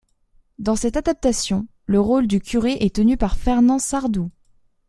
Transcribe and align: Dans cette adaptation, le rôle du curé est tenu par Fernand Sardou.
Dans 0.57 0.75
cette 0.75 0.97
adaptation, 0.97 1.67
le 1.85 1.99
rôle 1.99 2.25
du 2.25 2.39
curé 2.41 2.71
est 2.79 2.95
tenu 2.95 3.17
par 3.17 3.37
Fernand 3.37 3.77
Sardou. 3.77 4.31